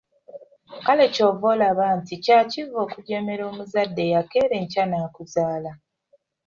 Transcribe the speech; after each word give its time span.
Kale 0.85 1.05
ky'ova 1.13 1.45
olaba 1.53 1.85
nti 1.97 2.13
kya 2.23 2.39
kivve 2.51 2.77
okujeemera 2.85 3.43
omuzadde 3.51 4.01
eyakeera 4.07 4.55
enkya 4.61 4.83
n’akuzaala. 4.87 5.71